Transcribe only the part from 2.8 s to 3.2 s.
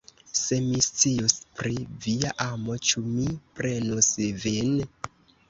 ĉu